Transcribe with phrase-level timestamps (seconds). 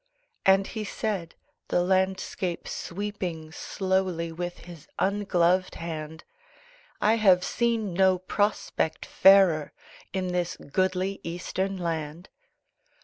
[0.47, 1.35] And he said,
[1.67, 6.23] the landscape sweeping Slowly with his ungloved hand
[6.99, 9.73] "I have seen no prospect fairer
[10.11, 12.29] In this goodly Eastern land."